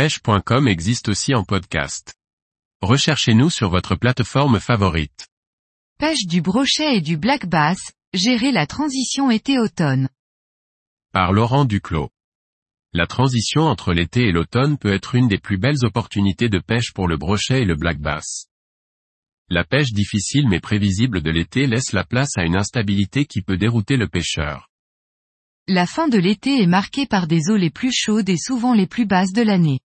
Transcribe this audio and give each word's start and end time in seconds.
pêche.com 0.00 0.66
existe 0.66 1.10
aussi 1.10 1.34
en 1.34 1.44
podcast. 1.44 2.14
Recherchez-nous 2.80 3.50
sur 3.50 3.68
votre 3.68 3.96
plateforme 3.96 4.58
favorite. 4.58 5.28
Pêche 5.98 6.24
du 6.24 6.40
brochet 6.40 6.96
et 6.96 7.00
du 7.02 7.18
black 7.18 7.44
bass, 7.46 7.92
gérer 8.14 8.50
la 8.50 8.66
transition 8.66 9.30
été-automne. 9.30 10.08
Par 11.12 11.34
Laurent 11.34 11.66
Duclos. 11.66 12.08
La 12.94 13.06
transition 13.06 13.64
entre 13.64 13.92
l'été 13.92 14.22
et 14.22 14.32
l'automne 14.32 14.78
peut 14.78 14.94
être 14.94 15.16
une 15.16 15.28
des 15.28 15.36
plus 15.36 15.58
belles 15.58 15.84
opportunités 15.84 16.48
de 16.48 16.60
pêche 16.60 16.94
pour 16.94 17.06
le 17.06 17.18
brochet 17.18 17.60
et 17.60 17.66
le 17.66 17.76
black 17.76 17.98
bass. 17.98 18.46
La 19.50 19.64
pêche 19.64 19.92
difficile 19.92 20.48
mais 20.48 20.60
prévisible 20.60 21.20
de 21.20 21.30
l'été 21.30 21.66
laisse 21.66 21.92
la 21.92 22.04
place 22.04 22.38
à 22.38 22.44
une 22.44 22.56
instabilité 22.56 23.26
qui 23.26 23.42
peut 23.42 23.58
dérouter 23.58 23.98
le 23.98 24.08
pêcheur. 24.08 24.70
La 25.68 25.84
fin 25.84 26.08
de 26.08 26.16
l'été 26.16 26.62
est 26.62 26.66
marquée 26.66 27.04
par 27.04 27.26
des 27.26 27.50
eaux 27.50 27.58
les 27.58 27.68
plus 27.68 27.92
chaudes 27.92 28.30
et 28.30 28.38
souvent 28.38 28.72
les 28.72 28.86
plus 28.86 29.04
basses 29.04 29.34
de 29.34 29.42
l'année. 29.42 29.80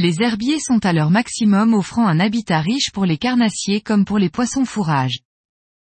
Les 0.00 0.22
herbiers 0.22 0.60
sont 0.60 0.86
à 0.86 0.92
leur 0.92 1.10
maximum 1.10 1.74
offrant 1.74 2.06
un 2.06 2.20
habitat 2.20 2.60
riche 2.60 2.92
pour 2.92 3.04
les 3.04 3.18
carnassiers 3.18 3.80
comme 3.80 4.04
pour 4.04 4.20
les 4.20 4.30
poissons 4.30 4.64
fourrages. 4.64 5.22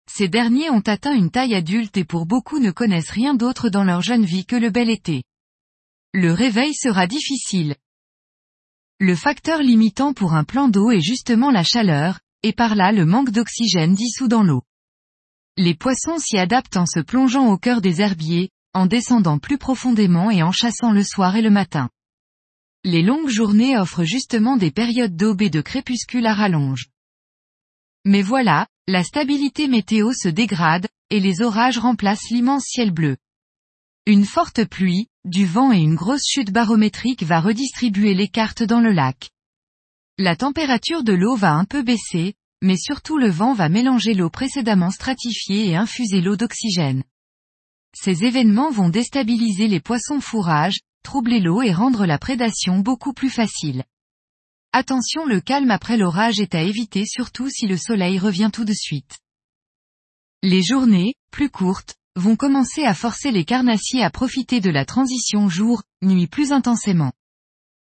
Ces 0.10 0.30
derniers 0.30 0.70
ont 0.70 0.80
atteint 0.80 1.14
une 1.14 1.30
taille 1.30 1.54
adulte 1.54 1.98
et 1.98 2.06
pour 2.06 2.26
beaucoup 2.26 2.60
ne 2.60 2.72
connaissent 2.72 3.10
rien 3.10 3.36
d'autre 3.36 3.68
dans 3.68 3.84
leur 3.84 4.02
jeune 4.02 4.24
vie 4.24 4.46
que 4.46 4.56
le 4.56 4.70
bel 4.70 4.90
été. 4.90 5.24
Le 6.14 6.32
réveil 6.32 6.74
sera 6.74 7.08
difficile. 7.08 7.76
Le 9.02 9.16
facteur 9.18 9.60
limitant 9.62 10.14
pour 10.14 10.34
un 10.34 10.46
plan 10.46 10.70
d'eau 10.70 10.92
est 10.92 11.02
justement 11.02 11.52
la 11.52 11.64
chaleur, 11.64 12.22
et 12.42 12.54
par 12.54 12.76
là 12.76 12.94
le 12.94 13.06
manque 13.06 13.32
d'oxygène 13.32 13.96
dissous 13.96 14.30
dans 14.30 14.44
l'eau. 14.44 14.64
Les 15.58 15.76
poissons 15.76 16.20
s'y 16.20 16.38
adaptent 16.38 16.78
en 16.78 16.86
se 16.86 17.02
plongeant 17.02 17.48
au 17.50 17.58
cœur 17.58 17.82
des 17.82 18.00
herbiers, 18.00 18.50
en 18.74 18.86
descendant 18.86 19.40
plus 19.40 19.58
profondément 19.58 20.32
et 20.32 20.42
en 20.42 20.54
chassant 20.54 20.94
le 20.94 21.04
soir 21.04 21.36
et 21.36 21.42
le 21.42 21.50
matin. 21.50 21.90
Les 22.86 23.02
longues 23.02 23.30
journées 23.30 23.78
offrent 23.78 24.06
justement 24.06 24.56
des 24.56 24.72
périodes 24.72 25.18
d'aube 25.18 25.42
et 25.42 25.50
de 25.50 25.60
crépuscule 25.60 26.26
à 26.26 26.34
rallonge. 26.34 26.88
Mais 28.06 28.22
voilà, 28.22 28.68
la 28.88 29.04
stabilité 29.04 29.68
météo 29.68 30.14
se 30.14 30.30
dégrade, 30.30 30.88
et 31.10 31.20
les 31.20 31.42
orages 31.42 31.78
remplacent 31.78 32.30
l'immense 32.30 32.64
ciel 32.66 32.92
bleu. 32.92 33.18
Une 34.06 34.24
forte 34.24 34.64
pluie, 34.64 35.08
du 35.26 35.46
vent 35.46 35.74
et 35.74 35.80
une 35.80 35.96
grosse 35.96 36.26
chute 36.26 36.52
barométrique 36.52 37.24
va 37.24 37.42
redistribuer 37.42 38.14
les 38.14 38.30
cartes 38.30 38.64
dans 38.64 38.80
le 38.80 38.94
lac. 38.94 39.30
La 40.18 40.38
température 40.38 41.04
de 41.04 41.14
l'eau 41.14 41.36
va 41.36 41.52
un 41.52 41.66
peu 41.66 41.84
baisser, 41.84 42.36
mais 42.62 42.78
surtout 42.78 43.18
le 43.18 43.30
vent 43.30 43.54
va 43.54 43.68
mélanger 43.68 44.14
l'eau 44.14 44.30
précédemment 44.30 44.92
stratifiée 44.92 45.68
et 45.68 45.76
infuser 45.76 46.22
l'eau 46.22 46.38
d'oxygène. 46.38 47.04
Ces 47.94 48.24
événements 48.24 48.72
vont 48.72 48.90
déstabiliser 48.90 49.68
les 49.68 49.80
poissons 49.82 50.22
fourrages, 50.22 50.80
troubler 51.04 51.40
l'eau 51.40 51.62
et 51.62 51.72
rendre 51.72 52.06
la 52.06 52.18
prédation 52.18 52.80
beaucoup 52.80 53.14
plus 53.14 53.30
facile. 53.30 53.84
Attention 54.72 55.26
le 55.26 55.42
calme 55.42 55.72
après 55.72 55.98
l'orage 55.98 56.40
est 56.40 56.54
à 56.54 56.62
éviter 56.62 57.06
surtout 57.06 57.50
si 57.50 57.68
le 57.68 57.78
soleil 57.78 58.20
revient 58.20 58.52
tout 58.54 58.66
de 58.66 58.74
suite. 58.74 59.20
Les 60.44 60.64
journées, 60.64 61.16
plus 61.32 61.50
courtes, 61.50 61.96
vont 62.16 62.36
commencer 62.36 62.84
à 62.84 62.94
forcer 62.94 63.32
les 63.32 63.46
carnassiers 63.46 64.04
à 64.04 64.10
profiter 64.10 64.62
de 64.62 64.70
la 64.70 64.86
transition 64.86 65.50
jour-nuit 65.50 66.28
plus 66.28 66.52
intensément. 66.52 67.14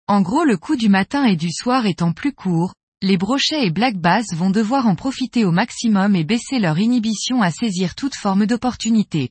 En 0.06 0.22
gros 0.22 0.44
le 0.44 0.56
coup 0.56 0.76
du 0.76 0.88
matin 0.88 1.24
et 1.24 1.36
du 1.36 1.50
soir 1.50 1.86
étant 1.86 2.12
plus 2.12 2.32
court, 2.32 2.74
les 3.02 3.16
brochets 3.16 3.66
et 3.66 3.70
black 3.70 3.96
bass 3.96 4.26
vont 4.34 4.50
devoir 4.50 4.86
en 4.86 4.94
profiter 4.94 5.44
au 5.44 5.52
maximum 5.52 6.14
et 6.14 6.24
baisser 6.24 6.58
leur 6.58 6.78
inhibition 6.78 7.42
à 7.42 7.50
saisir 7.50 7.94
toute 7.94 8.14
forme 8.14 8.46
d'opportunité. 8.46 9.30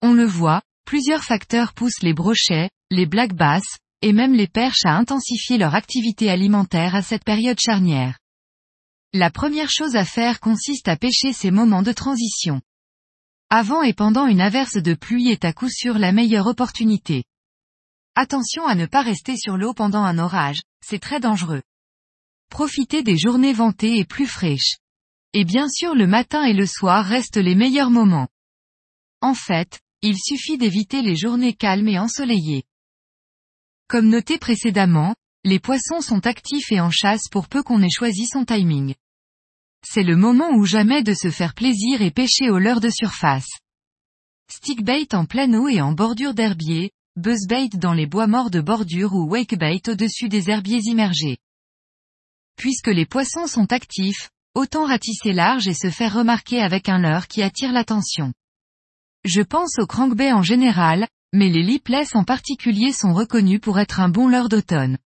On 0.00 0.14
le 0.14 0.24
voit, 0.24 0.62
plusieurs 0.88 1.22
facteurs 1.22 1.74
poussent 1.74 2.00
les 2.00 2.14
brochets, 2.14 2.70
les 2.90 3.04
black 3.04 3.34
bass, 3.34 3.76
et 4.00 4.14
même 4.14 4.32
les 4.32 4.46
perches 4.48 4.86
à 4.86 4.96
intensifier 4.96 5.58
leur 5.58 5.74
activité 5.74 6.30
alimentaire 6.30 6.94
à 6.94 7.02
cette 7.02 7.24
période 7.24 7.60
charnière. 7.60 8.18
La 9.12 9.30
première 9.30 9.68
chose 9.68 9.96
à 9.96 10.06
faire 10.06 10.40
consiste 10.40 10.88
à 10.88 10.96
pêcher 10.96 11.34
ces 11.34 11.50
moments 11.50 11.82
de 11.82 11.92
transition. 11.92 12.62
Avant 13.50 13.82
et 13.82 13.92
pendant 13.92 14.26
une 14.26 14.40
averse 14.40 14.78
de 14.78 14.94
pluie 14.94 15.28
est 15.28 15.44
à 15.44 15.52
coup 15.52 15.68
sûr 15.68 15.98
la 15.98 16.10
meilleure 16.10 16.46
opportunité. 16.46 17.24
Attention 18.14 18.66
à 18.66 18.74
ne 18.74 18.86
pas 18.86 19.02
rester 19.02 19.36
sur 19.36 19.58
l'eau 19.58 19.74
pendant 19.74 20.04
un 20.04 20.18
orage, 20.18 20.62
c'est 20.82 21.00
très 21.00 21.20
dangereux. 21.20 21.60
Profitez 22.48 23.02
des 23.02 23.18
journées 23.18 23.52
ventées 23.52 23.98
et 23.98 24.06
plus 24.06 24.26
fraîches. 24.26 24.78
Et 25.34 25.44
bien 25.44 25.68
sûr 25.68 25.94
le 25.94 26.06
matin 26.06 26.44
et 26.44 26.54
le 26.54 26.64
soir 26.64 27.04
restent 27.04 27.36
les 27.36 27.54
meilleurs 27.54 27.90
moments. 27.90 28.28
En 29.20 29.34
fait, 29.34 29.80
il 30.02 30.16
suffit 30.16 30.58
d'éviter 30.58 31.02
les 31.02 31.16
journées 31.16 31.54
calmes 31.54 31.88
et 31.88 31.98
ensoleillées. 31.98 32.64
Comme 33.88 34.08
noté 34.08 34.38
précédemment, 34.38 35.14
les 35.44 35.58
poissons 35.58 36.00
sont 36.00 36.26
actifs 36.26 36.70
et 36.70 36.80
en 36.80 36.90
chasse 36.90 37.28
pour 37.30 37.48
peu 37.48 37.62
qu'on 37.62 37.82
ait 37.82 37.90
choisi 37.90 38.26
son 38.26 38.44
timing. 38.44 38.94
C'est 39.86 40.02
le 40.02 40.16
moment 40.16 40.50
ou 40.50 40.64
jamais 40.64 41.02
de 41.02 41.14
se 41.14 41.30
faire 41.30 41.54
plaisir 41.54 42.02
et 42.02 42.10
pêcher 42.10 42.50
au 42.50 42.58
leurre 42.58 42.80
de 42.80 42.90
surface. 42.90 43.48
Stickbait 44.50 45.14
en 45.14 45.24
pleine 45.24 45.56
eau 45.56 45.68
et 45.68 45.80
en 45.80 45.92
bordure 45.92 46.34
d'herbier, 46.34 46.90
buzzbait 47.16 47.68
dans 47.74 47.92
les 47.92 48.06
bois 48.06 48.26
morts 48.26 48.50
de 48.50 48.60
bordure 48.60 49.14
ou 49.14 49.28
wakebait 49.28 49.88
au-dessus 49.88 50.28
des 50.28 50.50
herbiers 50.50 50.82
immergés. 50.84 51.38
Puisque 52.56 52.88
les 52.88 53.06
poissons 53.06 53.46
sont 53.46 53.72
actifs, 53.72 54.30
autant 54.54 54.86
ratisser 54.86 55.32
large 55.32 55.68
et 55.68 55.74
se 55.74 55.90
faire 55.90 56.14
remarquer 56.14 56.60
avec 56.60 56.88
un 56.88 56.98
leurre 56.98 57.28
qui 57.28 57.42
attire 57.42 57.72
l'attention. 57.72 58.32
Je 59.24 59.42
pense 59.42 59.78
aux 59.78 59.86
crankbaits 59.86 60.32
en 60.32 60.42
général, 60.42 61.08
mais 61.32 61.48
les 61.48 61.62
lipless 61.62 62.14
en 62.14 62.24
particulier 62.24 62.92
sont 62.92 63.12
reconnus 63.12 63.60
pour 63.60 63.78
être 63.78 64.00
un 64.00 64.08
bon 64.08 64.28
leurre 64.28 64.48
d'automne. 64.48 64.98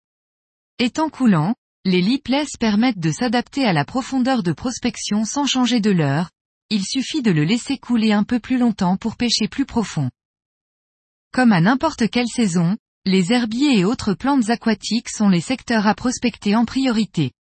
Étant 0.79 1.11
coulant, 1.11 1.55
les 1.85 2.03
lipless 2.03 2.57
permettent 2.59 2.99
de 2.99 3.11
s'adapter 3.11 3.65
à 3.65 3.73
la 3.73 3.85
profondeur 3.85 4.43
de 4.43 4.53
prospection 4.53 5.25
sans 5.25 5.47
changer 5.47 5.81
de 5.81 5.91
leurre, 5.91 6.31
il 6.69 6.85
suffit 6.85 7.23
de 7.23 7.31
le 7.31 7.45
laisser 7.45 7.79
couler 7.79 8.13
un 8.13 8.23
peu 8.23 8.39
plus 8.39 8.59
longtemps 8.59 8.97
pour 8.97 9.17
pêcher 9.17 9.49
plus 9.49 9.67
profond. 9.67 10.11
Comme 11.33 11.53
à 11.53 11.61
n'importe 11.61 12.09
quelle 12.11 12.29
saison, 12.29 12.77
les 13.07 13.33
herbiers 13.33 13.79
et 13.79 13.85
autres 13.85 14.15
plantes 14.15 14.51
aquatiques 14.51 15.09
sont 15.09 15.29
les 15.29 15.41
secteurs 15.41 15.87
à 15.87 15.95
prospecter 15.95 16.55
en 16.55 16.65
priorité. 16.65 17.33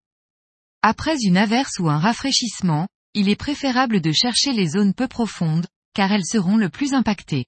Après 0.82 1.16
une 1.22 1.36
averse 1.36 1.78
ou 1.78 1.90
un 1.90 1.98
rafraîchissement, 1.98 2.88
il 3.12 3.28
est 3.28 3.36
préférable 3.36 4.00
de 4.00 4.12
chercher 4.12 4.52
les 4.52 4.68
zones 4.68 4.94
peu 4.94 5.06
profondes, 5.06 5.66
car 5.94 6.12
elles 6.12 6.26
seront 6.26 6.56
le 6.56 6.68
plus 6.68 6.94
impactées. 6.94 7.46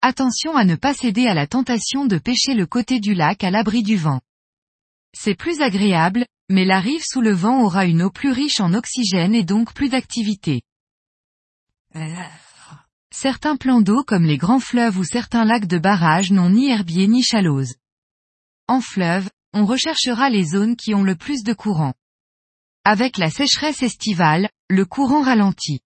Attention 0.00 0.56
à 0.56 0.64
ne 0.64 0.76
pas 0.76 0.94
céder 0.94 1.26
à 1.26 1.34
la 1.34 1.46
tentation 1.46 2.06
de 2.06 2.18
pêcher 2.18 2.54
le 2.54 2.66
côté 2.66 3.00
du 3.00 3.14
lac 3.14 3.42
à 3.42 3.50
l'abri 3.50 3.82
du 3.82 3.96
vent. 3.96 4.20
C'est 5.12 5.34
plus 5.34 5.60
agréable, 5.60 6.26
mais 6.48 6.64
la 6.64 6.80
rive 6.80 7.02
sous 7.04 7.20
le 7.20 7.32
vent 7.32 7.62
aura 7.62 7.84
une 7.84 8.02
eau 8.02 8.10
plus 8.10 8.30
riche 8.30 8.60
en 8.60 8.74
oxygène 8.74 9.34
et 9.34 9.44
donc 9.44 9.74
plus 9.74 9.88
d'activité. 9.88 10.62
Certains 13.10 13.56
plans 13.56 13.80
d'eau 13.80 14.04
comme 14.04 14.24
les 14.24 14.36
grands 14.36 14.60
fleuves 14.60 14.98
ou 14.98 15.04
certains 15.04 15.44
lacs 15.44 15.66
de 15.66 15.78
barrage 15.78 16.30
n'ont 16.30 16.50
ni 16.50 16.68
herbier 16.68 17.08
ni 17.08 17.22
chalose. 17.22 17.74
En 18.68 18.80
fleuve, 18.80 19.28
on 19.54 19.64
recherchera 19.64 20.30
les 20.30 20.44
zones 20.44 20.76
qui 20.76 20.94
ont 20.94 21.02
le 21.02 21.16
plus 21.16 21.42
de 21.42 21.54
courant. 21.54 21.94
Avec 22.84 23.18
la 23.18 23.30
sécheresse 23.30 23.82
estivale, 23.82 24.48
le 24.68 24.84
courant 24.84 25.22
ralentit. 25.22 25.80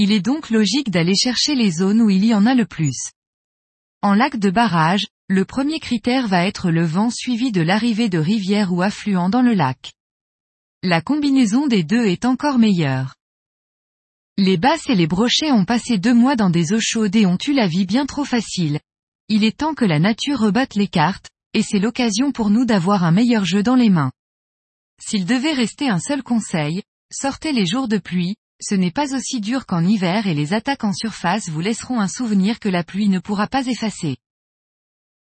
Il 0.00 0.12
est 0.12 0.20
donc 0.20 0.50
logique 0.50 0.92
d'aller 0.92 1.16
chercher 1.16 1.56
les 1.56 1.72
zones 1.72 2.00
où 2.00 2.08
il 2.08 2.24
y 2.24 2.32
en 2.32 2.46
a 2.46 2.54
le 2.54 2.66
plus. 2.66 3.10
En 4.00 4.14
lac 4.14 4.36
de 4.36 4.48
barrage, 4.48 5.08
le 5.26 5.44
premier 5.44 5.80
critère 5.80 6.28
va 6.28 6.46
être 6.46 6.70
le 6.70 6.84
vent 6.84 7.10
suivi 7.10 7.50
de 7.50 7.62
l'arrivée 7.62 8.08
de 8.08 8.20
rivières 8.20 8.72
ou 8.72 8.80
affluents 8.80 9.28
dans 9.28 9.42
le 9.42 9.54
lac. 9.54 9.94
La 10.84 11.00
combinaison 11.00 11.66
des 11.66 11.82
deux 11.82 12.06
est 12.06 12.26
encore 12.26 12.60
meilleure. 12.60 13.16
Les 14.36 14.56
basses 14.56 14.88
et 14.88 14.94
les 14.94 15.08
brochets 15.08 15.50
ont 15.50 15.64
passé 15.64 15.98
deux 15.98 16.14
mois 16.14 16.36
dans 16.36 16.48
des 16.48 16.72
eaux 16.72 16.80
chaudes 16.80 17.16
et 17.16 17.26
ont 17.26 17.38
eu 17.48 17.52
la 17.52 17.66
vie 17.66 17.84
bien 17.84 18.06
trop 18.06 18.24
facile. 18.24 18.78
Il 19.28 19.42
est 19.42 19.58
temps 19.58 19.74
que 19.74 19.84
la 19.84 19.98
nature 19.98 20.38
rebatte 20.38 20.76
les 20.76 20.86
cartes, 20.86 21.28
et 21.54 21.62
c'est 21.62 21.80
l'occasion 21.80 22.30
pour 22.30 22.50
nous 22.50 22.66
d'avoir 22.66 23.02
un 23.02 23.10
meilleur 23.10 23.44
jeu 23.44 23.64
dans 23.64 23.74
les 23.74 23.90
mains. 23.90 24.12
S'il 25.02 25.24
devait 25.26 25.54
rester 25.54 25.88
un 25.88 25.98
seul 25.98 26.22
conseil, 26.22 26.84
sortez 27.10 27.50
les 27.50 27.66
jours 27.66 27.88
de 27.88 27.98
pluie, 27.98 28.36
ce 28.60 28.74
n'est 28.74 28.90
pas 28.90 29.14
aussi 29.14 29.40
dur 29.40 29.66
qu'en 29.66 29.84
hiver 29.84 30.26
et 30.26 30.34
les 30.34 30.52
attaques 30.52 30.84
en 30.84 30.92
surface 30.92 31.48
vous 31.48 31.60
laisseront 31.60 32.00
un 32.00 32.08
souvenir 32.08 32.58
que 32.58 32.68
la 32.68 32.82
pluie 32.82 33.08
ne 33.08 33.20
pourra 33.20 33.46
pas 33.46 33.66
effacer. 33.66 34.16